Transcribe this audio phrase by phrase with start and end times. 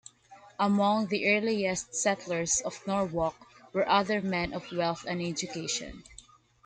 [0.59, 3.35] Among the earliest settlers of Norwalk
[3.71, 6.03] were other men of wealth and education.